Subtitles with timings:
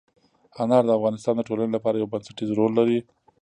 [0.63, 2.99] انار د افغانستان د ټولنې لپاره یو بنسټيز رول لري.